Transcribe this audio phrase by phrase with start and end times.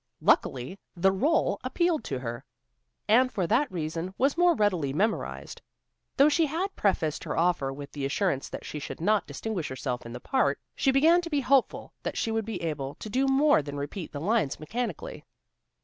[0.19, 2.43] Luckily the rôle appealed to her,
[3.07, 5.61] and for that reason was more readily memorized.
[6.17, 10.03] Though she had prefaced her offer with the assurance that she should not distinguish herself
[10.03, 13.27] in the part, she began to be hopeful that she would be able to do
[13.27, 15.23] more than repeat the lines mechanically.